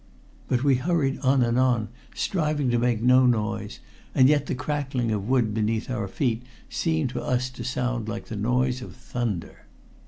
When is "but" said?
0.47-0.63